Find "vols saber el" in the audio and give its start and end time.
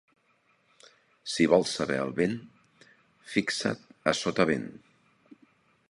1.51-2.15